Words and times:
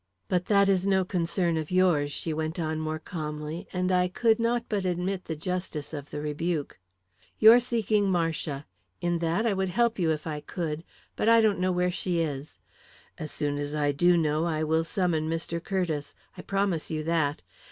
"But 0.27 0.45
that 0.45 0.67
is 0.67 0.87
no 0.87 1.05
concern 1.05 1.57
of 1.57 1.69
yours," 1.69 2.11
she 2.11 2.33
went 2.33 2.57
on 2.59 2.79
more 2.79 2.97
calmly, 2.97 3.67
and 3.71 3.91
I 3.91 4.07
could 4.07 4.39
not 4.39 4.65
but 4.67 4.83
admit 4.83 5.25
the 5.25 5.35
justice 5.35 5.93
of 5.93 6.09
the 6.09 6.19
rebuke. 6.19 6.79
"You're 7.37 7.59
seeking 7.59 8.09
Marcia. 8.09 8.65
In 8.99 9.19
that 9.19 9.45
I 9.45 9.53
would 9.53 9.69
help 9.69 9.99
you, 9.99 10.09
if 10.09 10.25
I 10.25 10.39
could, 10.41 10.83
but 11.15 11.29
I 11.29 11.39
don't 11.39 11.59
know 11.59 11.71
where 11.71 11.91
she 11.91 12.19
is. 12.19 12.57
As 13.19 13.31
soon 13.31 13.59
as 13.59 13.75
I 13.75 13.91
do 13.91 14.17
know, 14.17 14.45
I 14.45 14.63
will 14.63 14.83
summon 14.83 15.29
Mr. 15.29 15.63
Curtiss; 15.63 16.15
I 16.35 16.41
promise 16.41 16.89
you 16.89 17.03
that. 17.03 17.43